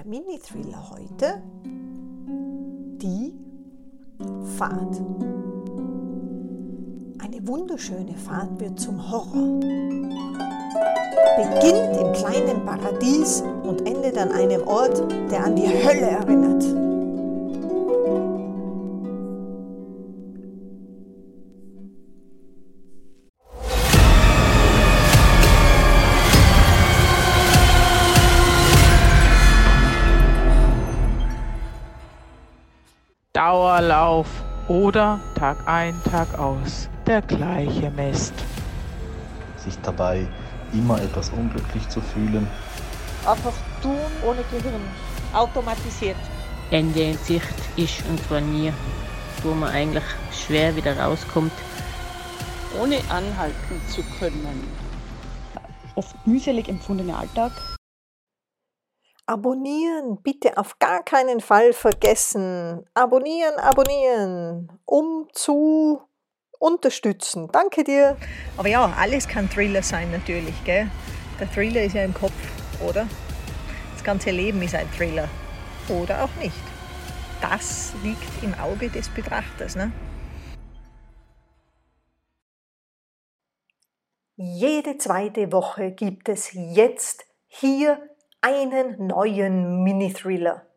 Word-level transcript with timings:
Der 0.00 0.08
Mini-Thriller 0.08 0.90
heute, 0.92 1.42
die 3.02 3.34
Fahrt. 4.56 5.02
Eine 7.18 7.46
wunderschöne 7.46 8.16
Fahrt 8.16 8.58
wird 8.58 8.80
zum 8.80 9.10
Horror. 9.10 9.60
Beginnt 11.36 11.98
im 11.98 12.12
kleinen 12.14 12.64
Paradies 12.64 13.44
und 13.62 13.86
endet 13.86 14.16
an 14.16 14.32
einem 14.32 14.66
Ort, 14.66 15.04
der 15.30 15.44
an 15.44 15.56
die 15.56 15.68
Hölle 15.68 16.08
erinnert. 16.12 16.79
Dauerlauf 33.50 34.28
oder 34.68 35.18
Tag 35.34 35.56
ein, 35.66 36.00
Tag 36.08 36.38
aus 36.38 36.88
der 37.04 37.20
gleiche 37.20 37.90
Mist. 37.90 38.32
Sich 39.56 39.76
dabei 39.82 40.28
immer 40.72 41.02
etwas 41.02 41.30
unglücklich 41.30 41.88
zu 41.88 42.00
fühlen. 42.00 42.46
Einfach 43.26 43.52
tun 43.82 43.98
ohne 44.24 44.44
Gehirn, 44.52 44.80
automatisiert. 45.32 46.14
Ende 46.70 47.00
in 47.02 47.18
Sicht 47.18 47.48
ist 47.74 48.04
und 48.08 48.22
zwar 48.28 48.40
nie, 48.40 48.72
wo 49.42 49.52
man 49.52 49.70
eigentlich 49.70 50.04
schwer 50.30 50.76
wieder 50.76 50.96
rauskommt. 50.96 51.50
Ohne 52.80 52.98
anhalten 53.08 53.82
zu 53.88 54.04
können. 54.20 54.64
Oft 55.96 56.24
mühselig 56.24 56.68
empfundene 56.68 57.16
Alltag 57.16 57.50
Abonnieren 59.30 60.20
bitte 60.24 60.58
auf 60.58 60.80
gar 60.80 61.04
keinen 61.04 61.38
Fall 61.38 61.72
vergessen. 61.72 62.84
Abonnieren, 62.94 63.54
abonnieren, 63.60 64.72
um 64.84 65.28
zu 65.32 66.00
unterstützen. 66.58 67.48
Danke 67.52 67.84
dir. 67.84 68.16
Aber 68.56 68.66
ja, 68.66 68.92
alles 68.98 69.28
kann 69.28 69.48
Thriller 69.48 69.84
sein 69.84 70.10
natürlich. 70.10 70.64
Gell? 70.64 70.90
Der 71.38 71.48
Thriller 71.48 71.84
ist 71.84 71.94
ja 71.94 72.02
im 72.02 72.12
Kopf, 72.12 72.32
oder? 72.84 73.06
Das 73.94 74.02
ganze 74.02 74.32
Leben 74.32 74.60
ist 74.62 74.74
ein 74.74 74.90
Thriller. 74.96 75.28
Oder 75.88 76.24
auch 76.24 76.42
nicht. 76.42 76.60
Das 77.40 77.92
liegt 78.02 78.42
im 78.42 78.52
Auge 78.54 78.88
des 78.88 79.08
Betrachters. 79.10 79.76
Ne? 79.76 79.92
Jede 84.34 84.98
zweite 84.98 85.52
Woche 85.52 85.92
gibt 85.92 86.28
es 86.28 86.50
jetzt 86.52 87.26
hier 87.46 88.10
einen 88.40 89.06
neuen 89.06 89.82
Mini-Thriller. 89.82 90.69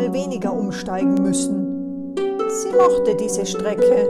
Einmal 0.00 0.12
weniger 0.12 0.52
umsteigen 0.52 1.14
müssen. 1.14 2.14
Sie 2.48 2.76
mochte 2.76 3.14
diese 3.14 3.46
Strecke. 3.46 4.08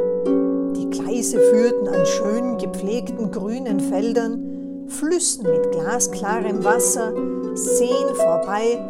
Die 0.76 0.88
Gleise 0.90 1.38
führten 1.38 1.88
an 1.88 2.06
schön 2.06 2.58
gepflegten 2.58 3.30
grünen 3.30 3.80
Feldern, 3.80 4.86
Flüssen 4.86 5.44
mit 5.50 5.70
glasklarem 5.72 6.64
Wasser, 6.64 7.12
Seen 7.54 8.14
vorbei 8.14 8.80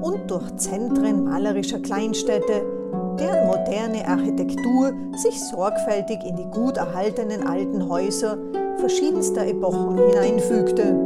und 0.00 0.30
durch 0.30 0.56
Zentren 0.56 1.24
malerischer 1.24 1.80
Kleinstädte, 1.80 2.62
deren 3.18 3.46
moderne 3.46 4.06
Architektur 4.06 4.92
sich 5.16 5.40
sorgfältig 5.40 6.18
in 6.26 6.36
die 6.36 6.50
gut 6.50 6.76
erhaltenen 6.76 7.46
alten 7.46 7.88
Häuser 7.88 8.38
verschiedenster 8.78 9.46
Epochen 9.46 9.98
hineinfügte. 9.98 10.96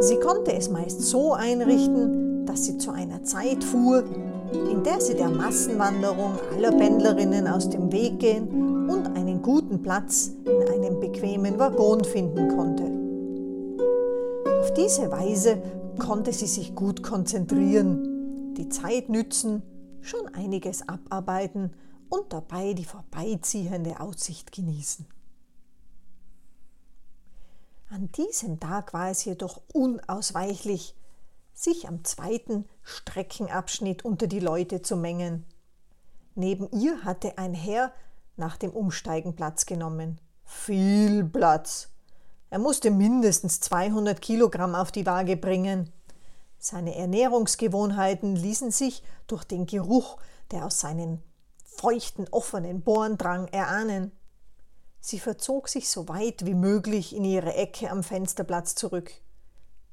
Sie 0.00 0.16
konnte 0.16 0.52
es 0.52 0.68
meist 0.68 1.00
so 1.02 1.32
einrichten, 1.32 2.21
dass 2.46 2.64
sie 2.64 2.78
zu 2.78 2.90
einer 2.90 3.22
Zeit 3.22 3.62
fuhr, 3.64 4.04
in 4.70 4.82
der 4.82 5.00
sie 5.00 5.14
der 5.14 5.30
Massenwanderung 5.30 6.38
aller 6.54 6.72
Pendlerinnen 6.72 7.46
aus 7.46 7.70
dem 7.70 7.90
Weg 7.92 8.18
gehen 8.18 8.88
und 8.88 9.06
einen 9.16 9.42
guten 9.42 9.82
Platz 9.82 10.30
in 10.44 10.68
einem 10.68 11.00
bequemen 11.00 11.58
Waggon 11.58 12.04
finden 12.04 12.48
konnte. 12.48 12.84
Auf 14.60 14.74
diese 14.74 15.10
Weise 15.10 15.62
konnte 15.98 16.32
sie 16.32 16.46
sich 16.46 16.74
gut 16.74 17.02
konzentrieren, 17.02 18.54
die 18.54 18.68
Zeit 18.68 19.08
nützen, 19.08 19.62
schon 20.00 20.28
einiges 20.34 20.88
abarbeiten 20.88 21.72
und 22.08 22.32
dabei 22.32 22.74
die 22.74 22.84
vorbeiziehende 22.84 24.00
Aussicht 24.00 24.52
genießen. 24.52 25.06
An 27.90 28.10
diesem 28.12 28.58
Tag 28.58 28.94
war 28.94 29.10
es 29.10 29.24
jedoch 29.24 29.60
unausweichlich, 29.72 30.94
sich 31.52 31.88
am 31.88 32.04
zweiten 32.04 32.66
Streckenabschnitt 32.82 34.04
unter 34.04 34.26
die 34.26 34.40
Leute 34.40 34.82
zu 34.82 34.96
mengen. 34.96 35.44
Neben 36.34 36.70
ihr 36.70 37.04
hatte 37.04 37.38
ein 37.38 37.54
Herr 37.54 37.92
nach 38.36 38.56
dem 38.56 38.70
Umsteigen 38.70 39.36
Platz 39.36 39.66
genommen. 39.66 40.20
Viel 40.44 41.24
Platz. 41.24 41.88
Er 42.50 42.58
musste 42.58 42.90
mindestens 42.90 43.60
200 43.60 44.20
Kilogramm 44.20 44.74
auf 44.74 44.92
die 44.92 45.06
Waage 45.06 45.36
bringen. 45.36 45.90
Seine 46.58 46.94
Ernährungsgewohnheiten 46.94 48.36
ließen 48.36 48.70
sich 48.70 49.02
durch 49.26 49.44
den 49.44 49.66
Geruch, 49.66 50.18
der 50.50 50.66
aus 50.66 50.80
seinen 50.80 51.22
feuchten, 51.64 52.28
offenen 52.30 52.82
Bohren 52.82 53.18
drang, 53.18 53.48
erahnen. 53.48 54.12
Sie 55.00 55.18
verzog 55.18 55.68
sich 55.68 55.88
so 55.88 56.08
weit 56.08 56.46
wie 56.46 56.54
möglich 56.54 57.16
in 57.16 57.24
ihre 57.24 57.54
Ecke 57.54 57.90
am 57.90 58.02
Fensterplatz 58.02 58.74
zurück. 58.74 59.12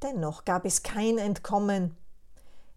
Dennoch 0.02 0.46
gab 0.46 0.66
es 0.66 0.84
kein 0.84 1.18
Entkommen. 1.18 1.98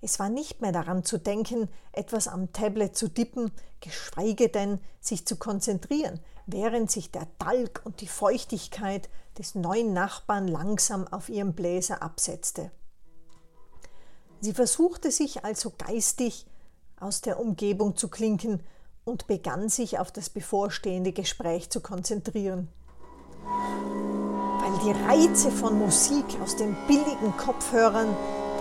Es 0.01 0.19
war 0.19 0.29
nicht 0.29 0.61
mehr 0.61 0.73
daran 0.73 1.05
zu 1.05 1.19
denken, 1.19 1.69
etwas 1.93 2.27
am 2.27 2.53
Tablet 2.53 2.97
zu 2.97 3.09
tippen, 3.09 3.53
geschweige 3.81 4.49
denn 4.49 4.81
sich 5.01 5.27
zu 5.27 5.37
konzentrieren, 5.37 6.19
während 6.47 6.91
sich 6.91 7.13
der 7.13 7.27
Talg 7.39 7.83
und 7.85 8.01
die 8.01 8.09
Feuchtigkeit 8.09 9.09
des 9.39 9.55
neuen 9.55 9.93
Nachbarn 9.93 10.49
langsam 10.49 11.07
auf 11.07 11.29
ihrem 11.29 11.53
Bläser 11.53 12.03
absetzte. 12.03 12.73
Sie 14.41 14.53
versuchte 14.53 15.13
sich 15.13 15.45
also 15.45 15.73
geistig 15.79 16.47
aus 16.99 17.21
der 17.21 17.39
Umgebung 17.39 17.97
zu 17.97 18.09
klinken 18.09 18.61
und 19.05 19.29
begann 19.29 19.69
sich 19.69 20.01
auf 20.01 20.11
das 20.11 20.31
bevorstehende 20.31 21.13
Gespräch 21.13 21.71
zu 21.71 21.81
konzentrieren. 21.81 22.69
Weil 24.73 24.95
die 24.95 25.05
Reize 25.05 25.51
von 25.51 25.79
Musik 25.79 26.25
aus 26.43 26.57
den 26.57 26.75
billigen 26.87 27.37
Kopfhörern 27.37 28.09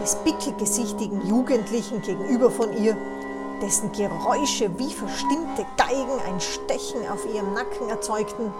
des 0.01 0.15
bickelgesichtigen 0.15 1.25
Jugendlichen 1.25 2.01
gegenüber 2.01 2.51
von 2.51 2.75
ihr, 2.77 2.97
dessen 3.61 3.91
Geräusche 3.91 4.77
wie 4.77 4.91
verstimmte 4.91 5.65
Geigen 5.77 6.19
ein 6.27 6.41
Stechen 6.41 7.07
auf 7.09 7.25
ihrem 7.33 7.53
Nacken 7.53 7.89
erzeugten, 7.89 8.51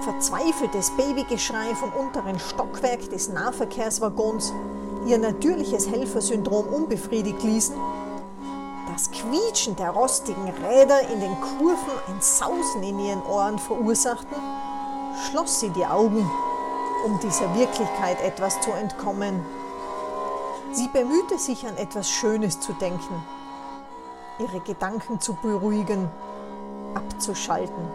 verzweifeltes 0.00 0.90
Babygeschrei 0.96 1.74
vom 1.74 1.92
unteren 1.92 2.38
Stockwerk 2.38 3.08
des 3.10 3.28
Nahverkehrswaggons 3.28 4.52
ihr 5.06 5.18
natürliches 5.18 5.88
Helfersyndrom 5.88 6.66
unbefriedigt 6.66 7.42
ließen 7.42 7.76
das 8.98 9.10
Quietschen 9.12 9.76
der 9.76 9.90
rostigen 9.90 10.48
Räder 10.48 11.08
in 11.12 11.20
den 11.20 11.40
Kurven 11.40 11.92
ein 12.08 12.20
Sausen 12.20 12.82
in 12.82 12.98
ihren 12.98 13.22
Ohren 13.22 13.58
verursachten, 13.58 14.36
schloss 15.30 15.60
sie 15.60 15.70
die 15.70 15.86
Augen, 15.86 16.28
um 17.04 17.18
dieser 17.20 17.54
Wirklichkeit 17.54 18.20
etwas 18.22 18.60
zu 18.60 18.70
entkommen. 18.72 19.44
Sie 20.72 20.88
bemühte 20.88 21.38
sich 21.38 21.66
an 21.66 21.76
etwas 21.76 22.10
Schönes 22.10 22.60
zu 22.60 22.72
denken, 22.74 23.22
ihre 24.38 24.60
Gedanken 24.60 25.20
zu 25.20 25.34
beruhigen, 25.34 26.10
abzuschalten. 26.94 27.88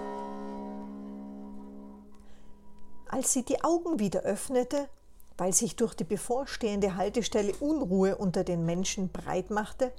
Als 3.08 3.32
sie 3.32 3.44
die 3.44 3.64
Augen 3.64 4.00
wieder 4.00 4.22
öffnete, 4.22 4.90
weil 5.38 5.54
sich 5.54 5.76
durch 5.76 5.94
die 5.94 6.04
bevorstehende 6.04 6.96
Haltestelle 6.96 7.54
Unruhe 7.60 8.16
unter 8.16 8.44
den 8.44 8.66
Menschen 8.66 9.12
breit 9.12 9.50
machte, 9.52 9.92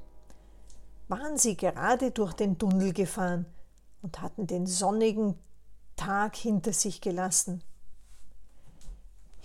waren 1.09 1.37
sie 1.39 1.57
gerade 1.57 2.11
durch 2.11 2.33
den 2.33 2.59
Tunnel 2.59 2.93
gefahren 2.93 3.47
und 4.03 4.21
hatten 4.21 4.47
den 4.47 4.67
sonnigen 4.67 5.39
Tag 5.97 6.35
hinter 6.37 6.73
sich 6.73 7.01
gelassen. 7.01 7.63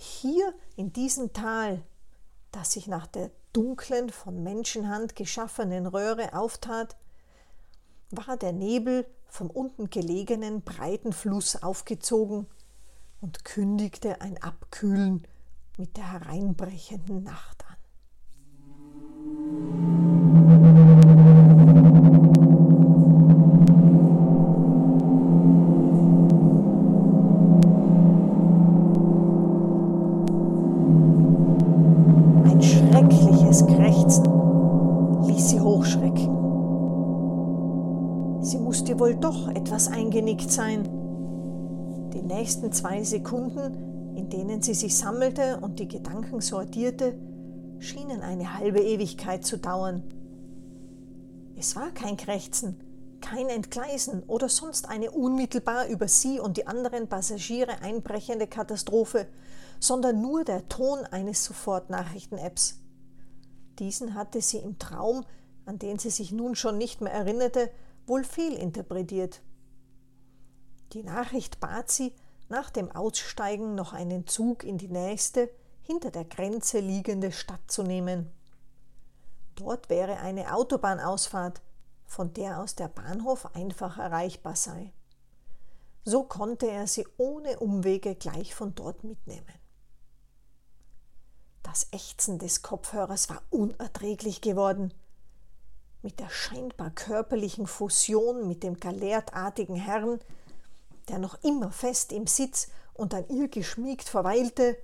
Hier 0.00 0.54
in 0.76 0.92
diesem 0.92 1.32
Tal, 1.32 1.82
das 2.52 2.72
sich 2.72 2.86
nach 2.86 3.06
der 3.06 3.30
dunklen, 3.52 4.10
von 4.10 4.42
Menschenhand 4.42 5.14
geschaffenen 5.14 5.86
Röhre 5.86 6.34
auftat, 6.34 6.96
war 8.10 8.36
der 8.36 8.52
Nebel 8.52 9.06
vom 9.26 9.50
unten 9.50 9.90
gelegenen 9.90 10.62
breiten 10.62 11.12
Fluss 11.12 11.62
aufgezogen 11.62 12.46
und 13.20 13.44
kündigte 13.44 14.20
ein 14.20 14.42
Abkühlen 14.42 15.26
mit 15.76 15.96
der 15.96 16.12
hereinbrechenden 16.12 17.22
Nacht 17.22 17.59
Sie 38.42 38.58
musste 38.58 38.98
wohl 38.98 39.16
doch 39.16 39.48
etwas 39.48 39.88
eingenickt 39.88 40.50
sein. 40.50 40.84
Die 42.14 42.22
nächsten 42.22 42.72
zwei 42.72 43.04
Sekunden, 43.04 44.16
in 44.16 44.30
denen 44.30 44.62
sie 44.62 44.72
sich 44.72 44.96
sammelte 44.96 45.58
und 45.60 45.78
die 45.78 45.88
Gedanken 45.88 46.40
sortierte, 46.40 47.18
schienen 47.80 48.22
eine 48.22 48.56
halbe 48.56 48.80
Ewigkeit 48.80 49.44
zu 49.44 49.58
dauern. 49.58 50.02
Es 51.56 51.76
war 51.76 51.90
kein 51.90 52.16
Krächzen, 52.16 52.80
kein 53.20 53.50
Entgleisen 53.50 54.22
oder 54.22 54.48
sonst 54.48 54.88
eine 54.88 55.10
unmittelbar 55.10 55.88
über 55.88 56.08
sie 56.08 56.40
und 56.40 56.56
die 56.56 56.66
anderen 56.66 57.08
Passagiere 57.08 57.82
einbrechende 57.82 58.46
Katastrophe, 58.46 59.26
sondern 59.78 60.22
nur 60.22 60.44
der 60.44 60.66
Ton 60.68 61.00
eines 61.10 61.44
Sofortnachrichten-Apps. 61.44 62.80
Diesen 63.78 64.14
hatte 64.14 64.40
sie 64.40 64.58
im 64.58 64.78
Traum, 64.78 65.24
an 65.66 65.78
den 65.78 65.98
sie 65.98 66.10
sich 66.10 66.32
nun 66.32 66.54
schon 66.54 66.78
nicht 66.78 67.02
mehr 67.02 67.12
erinnerte, 67.12 67.70
wohl 68.10 68.24
fehlinterpretiert. 68.24 69.40
Die 70.92 71.04
Nachricht 71.04 71.60
bat 71.60 71.90
sie, 71.90 72.12
nach 72.48 72.68
dem 72.68 72.90
Aussteigen 72.90 73.76
noch 73.76 73.92
einen 73.92 74.26
Zug 74.26 74.64
in 74.64 74.76
die 74.76 74.88
nächste, 74.88 75.48
hinter 75.82 76.10
der 76.10 76.24
Grenze 76.24 76.80
liegende 76.80 77.30
Stadt 77.30 77.70
zu 77.70 77.84
nehmen. 77.84 78.32
Dort 79.54 79.88
wäre 79.88 80.18
eine 80.18 80.52
Autobahnausfahrt, 80.52 81.62
von 82.04 82.34
der 82.34 82.60
aus 82.60 82.74
der 82.74 82.88
Bahnhof 82.88 83.54
einfach 83.54 83.98
erreichbar 83.98 84.56
sei. 84.56 84.92
So 86.04 86.24
konnte 86.24 86.68
er 86.68 86.88
sie 86.88 87.06
ohne 87.16 87.60
Umwege 87.60 88.16
gleich 88.16 88.56
von 88.56 88.74
dort 88.74 89.04
mitnehmen. 89.04 89.54
Das 91.62 91.86
Ächzen 91.92 92.40
des 92.40 92.62
Kopfhörers 92.62 93.28
war 93.28 93.42
unerträglich 93.50 94.40
geworden. 94.40 94.92
Mit 96.02 96.18
der 96.18 96.30
scheinbar 96.30 96.90
körperlichen 96.90 97.66
Fusion 97.66 98.48
mit 98.48 98.62
dem 98.62 98.80
galertartigen 98.80 99.76
Herrn, 99.76 100.18
der 101.08 101.18
noch 101.18 101.42
immer 101.42 101.70
fest 101.70 102.12
im 102.12 102.26
Sitz 102.26 102.68
und 102.94 103.12
an 103.12 103.24
ihr 103.28 103.48
geschmiegt 103.48 104.08
verweilte, 104.08 104.78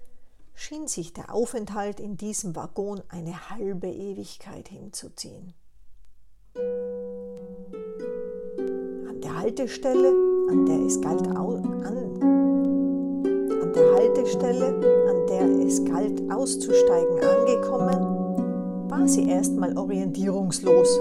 schien 0.54 0.88
sich 0.88 1.14
der 1.14 1.32
Aufenthalt 1.32 2.00
in 2.00 2.16
diesem 2.16 2.54
Waggon 2.54 3.02
eine 3.08 3.50
halbe 3.50 3.88
Ewigkeit 3.88 4.68
hinzuziehen. 4.68 5.54
An 9.08 9.20
der 9.22 9.38
Haltestelle, 9.38 10.08
an 10.50 10.66
der 10.66 10.80
es 10.80 11.00
galt, 11.00 11.26
an, 11.26 11.36
an 13.62 13.72
der 13.72 13.94
Haltestelle, 13.94 14.66
an 15.08 15.26
der 15.28 15.66
es 15.66 15.82
galt 15.84 16.30
auszusteigen, 16.30 17.22
angekommen, 17.22 18.15
war 18.96 19.08
sie 19.08 19.28
erstmal 19.28 19.76
orientierungslos. 19.76 20.98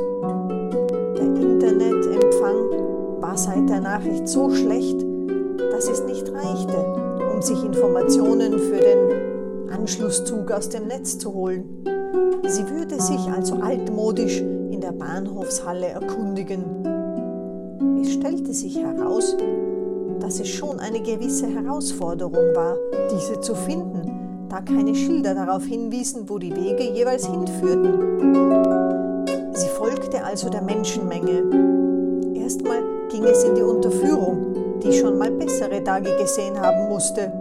Der 1.18 1.24
Internetempfang 1.24 3.22
war 3.22 3.38
seit 3.38 3.70
der 3.70 3.80
Nachricht 3.80 4.28
so 4.28 4.50
schlecht, 4.50 5.02
dass 5.72 5.88
es 5.88 6.04
nicht 6.04 6.30
reichte, 6.32 6.78
um 7.34 7.42
sich 7.42 7.64
Informationen 7.64 8.60
für 8.60 8.80
den 8.80 9.72
Anschlusszug 9.72 10.52
aus 10.52 10.70
dem 10.70 10.88
Netz 10.88 11.18
zu 11.18 11.34
holen. 11.34 11.64
Sie 12.48 12.70
würde 12.70 13.02
sich 13.02 13.20
also 13.30 13.56
altmodisch 13.56 14.40
in 14.42 14.82
der 14.82 14.92
Bahnhofshalle 14.92 15.88
erkundigen. 15.88 16.64
Es 18.02 18.12
stellte 18.14 18.54
sich 18.54 18.78
heraus, 18.78 19.38
dass 20.20 20.40
es 20.40 20.50
schon 20.50 20.80
eine 20.80 21.02
gewisse 21.02 21.48
Herausforderung 21.48 22.56
war, 22.56 22.78
diese 23.12 23.40
zu 23.40 23.56
finden, 23.56 24.15
da 24.56 24.62
keine 24.62 24.96
Schilder 24.96 25.36
darauf 25.36 25.66
hinwiesen, 25.66 26.30
wo 26.30 26.38
die 26.38 26.56
Wege 26.56 26.84
jeweils 26.84 27.28
hinführten. 27.28 29.26
Sie 29.54 29.68
folgte 29.68 30.24
also 30.24 30.50
der 30.50 30.62
Menschenmenge. 30.62 32.40
Erstmal 32.40 32.82
ging 33.10 33.26
es 33.26 33.44
in 33.44 33.56
die 33.56 33.62
Unterführung, 33.62 34.80
die 34.82 34.94
schon 34.94 35.18
mal 35.18 35.32
bessere 35.32 35.84
Tage 35.84 36.16
gesehen 36.16 36.58
haben 36.58 36.88
musste. 36.88 37.34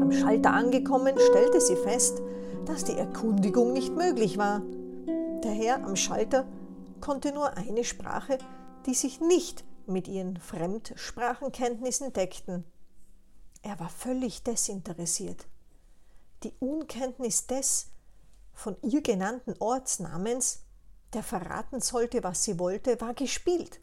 Am 0.00 0.10
Schalter 0.10 0.54
angekommen, 0.54 1.14
stellte 1.30 1.60
sie 1.60 1.76
fest, 1.76 2.22
dass 2.64 2.84
die 2.84 2.96
Erkundigung 2.96 3.74
nicht 3.74 3.94
möglich 3.94 4.38
war. 4.38 4.62
Der 5.44 5.52
Herr 5.52 5.84
am 5.84 5.94
Schalter 5.94 6.46
konnte 7.02 7.34
nur 7.34 7.54
eine 7.58 7.84
Sprache, 7.84 8.38
die 8.86 8.94
sich 8.94 9.20
nicht 9.20 9.62
mit 9.86 10.08
ihren 10.08 10.38
Fremdsprachenkenntnissen 10.38 12.14
deckten. 12.14 12.64
Er 13.60 13.78
war 13.78 13.90
völlig 13.90 14.42
desinteressiert. 14.42 15.46
Die 16.44 16.54
Unkenntnis 16.60 17.46
des 17.46 17.88
von 18.52 18.76
ihr 18.82 19.02
genannten 19.02 19.54
Ortsnamens, 19.58 20.60
der 21.12 21.22
verraten 21.22 21.80
sollte, 21.80 22.22
was 22.22 22.44
sie 22.44 22.58
wollte, 22.58 23.00
war 23.00 23.14
gespielt. 23.14 23.80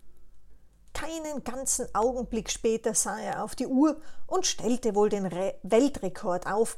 Keinen 0.94 1.44
ganzen 1.44 1.94
Augenblick 1.94 2.50
später 2.50 2.94
sah 2.94 3.20
er 3.20 3.44
auf 3.44 3.56
die 3.56 3.68
Uhr 3.68 4.00
und 4.28 4.46
stellte 4.46 4.96
wohl 4.96 5.10
den 5.10 5.26
Re 5.26 5.56
Weltrekord 5.64 6.48
auf 6.48 6.78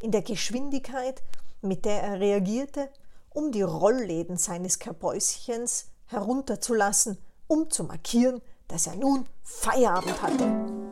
in 0.00 0.12
der 0.12 0.22
Geschwindigkeit, 0.22 1.22
mit 1.62 1.84
der 1.84 2.02
er 2.02 2.20
reagierte, 2.20 2.88
um 3.30 3.50
die 3.50 3.62
Rollläden 3.62 4.36
seines 4.36 4.78
Kabäuschens 4.78 5.86
herunterzulassen, 6.06 7.18
um 7.48 7.70
zu 7.70 7.84
markieren, 7.84 8.40
dass 8.68 8.86
er 8.86 8.96
nun 8.96 9.26
Feierabend 9.42 10.22
hatte. 10.22 10.85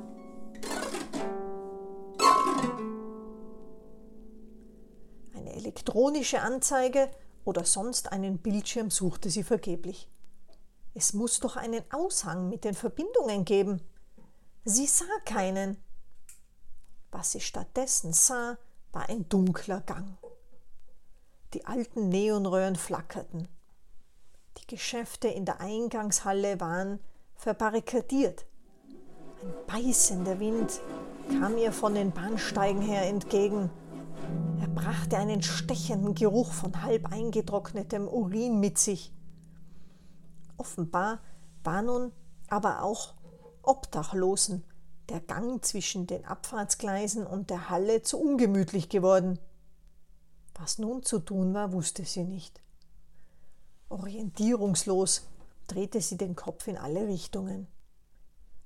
Elektronische 5.74 6.40
Anzeige 6.40 7.10
oder 7.44 7.64
sonst 7.64 8.12
einen 8.12 8.38
Bildschirm 8.38 8.90
suchte 8.90 9.28
sie 9.28 9.42
vergeblich. 9.42 10.08
Es 10.94 11.12
muss 11.12 11.40
doch 11.40 11.56
einen 11.56 11.82
Aushang 11.90 12.48
mit 12.48 12.64
den 12.64 12.74
Verbindungen 12.74 13.44
geben. 13.44 13.82
Sie 14.64 14.86
sah 14.86 15.04
keinen. 15.24 15.82
Was 17.10 17.32
sie 17.32 17.40
stattdessen 17.40 18.12
sah, 18.12 18.56
war 18.92 19.08
ein 19.08 19.28
dunkler 19.28 19.80
Gang. 19.80 20.16
Die 21.54 21.64
alten 21.66 22.08
Neonröhren 22.08 22.76
flackerten. 22.76 23.48
Die 24.58 24.66
Geschäfte 24.68 25.26
in 25.26 25.44
der 25.44 25.60
Eingangshalle 25.60 26.60
waren 26.60 27.00
verbarrikadiert. 27.34 28.46
Ein 29.42 29.52
beißender 29.66 30.38
Wind 30.38 30.80
kam 31.40 31.58
ihr 31.58 31.72
von 31.72 31.94
den 31.94 32.12
Bahnsteigen 32.12 32.80
her 32.80 33.08
entgegen. 33.08 33.70
Er 34.60 34.68
brachte 34.68 35.16
einen 35.16 35.42
stechenden 35.42 36.14
Geruch 36.14 36.52
von 36.52 36.82
halb 36.82 37.12
eingetrocknetem 37.12 38.08
Urin 38.08 38.60
mit 38.60 38.78
sich. 38.78 39.12
Offenbar 40.56 41.20
war 41.62 41.82
nun 41.82 42.12
aber 42.48 42.82
auch 42.82 43.14
Obdachlosen 43.62 44.64
der 45.08 45.20
Gang 45.20 45.64
zwischen 45.64 46.06
den 46.06 46.24
Abfahrtsgleisen 46.24 47.26
und 47.26 47.50
der 47.50 47.68
Halle 47.70 48.02
zu 48.02 48.18
ungemütlich 48.18 48.88
geworden. 48.88 49.38
Was 50.54 50.78
nun 50.78 51.02
zu 51.02 51.18
tun 51.18 51.52
war, 51.54 51.72
wusste 51.72 52.04
sie 52.04 52.24
nicht. 52.24 52.62
Orientierungslos 53.88 55.26
drehte 55.66 56.00
sie 56.00 56.16
den 56.16 56.36
Kopf 56.36 56.68
in 56.68 56.78
alle 56.78 57.06
Richtungen. 57.06 57.66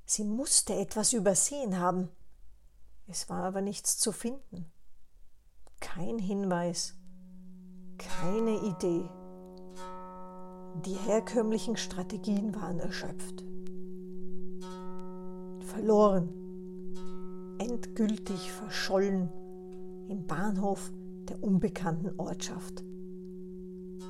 Sie 0.05 0.25
musste 0.25 0.75
etwas 0.75 1.13
übersehen 1.13 1.79
haben. 1.79 2.09
Es 3.07 3.29
war 3.29 3.45
aber 3.45 3.61
nichts 3.61 3.99
zu 3.99 4.13
finden. 4.13 4.71
Kein 5.81 6.19
Hinweis, 6.19 6.97
keine 7.99 8.57
Idee. 8.63 9.09
Die 10.85 10.95
herkömmlichen 10.95 11.77
Strategien 11.77 12.55
waren 12.55 12.79
erschöpft. 12.79 13.45
Verloren, 15.67 16.29
endgültig 17.59 18.51
verschollen 18.53 19.31
im 20.09 20.27
Bahnhof 20.27 20.93
der 21.29 21.43
unbekannten 21.43 22.19
Ortschaft. 22.19 22.85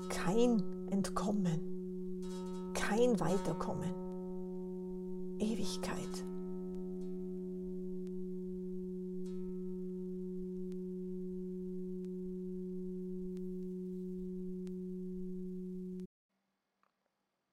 Kein 0.08 0.62
Entkommen, 0.90 2.72
kein 2.74 3.18
Weiterkommen. 3.20 3.94
Ewigkeit. 5.38 6.24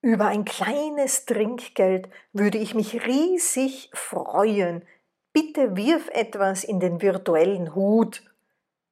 Über 0.05 0.27
ein 0.27 0.45
kleines 0.45 1.25
Trinkgeld 1.25 2.07
würde 2.31 2.59
ich 2.59 2.75
mich 2.75 3.07
riesig 3.07 3.89
freuen. 3.91 4.85
Bitte 5.33 5.75
wirf 5.75 6.09
etwas 6.09 6.63
in 6.63 6.79
den 6.79 7.01
virtuellen 7.01 7.73
Hut. 7.73 8.21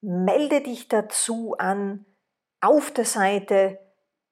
Melde 0.00 0.62
dich 0.62 0.88
dazu 0.88 1.54
an 1.58 2.04
auf 2.60 2.90
der 2.90 3.04
Seite 3.04 3.78